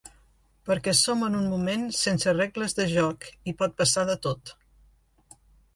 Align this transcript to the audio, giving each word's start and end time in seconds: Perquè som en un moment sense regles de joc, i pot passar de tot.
Perquè 0.69 0.93
som 0.99 1.25
en 1.27 1.35
un 1.41 1.45
moment 1.51 1.85
sense 1.99 2.33
regles 2.39 2.75
de 2.81 2.89
joc, 2.97 3.29
i 3.53 3.55
pot 3.61 3.79
passar 3.83 4.09
de 4.13 4.19
tot. 4.29 4.57